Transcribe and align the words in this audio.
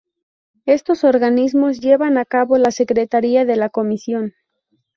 Estos 0.65 1.03
organismos 1.03 1.79
llevan 1.79 2.17
a 2.17 2.25
cabo 2.25 2.57
la 2.57 2.71
Secretaría 2.71 3.45
de 3.45 3.55
la 3.55 3.69
Comisión. 3.69 4.33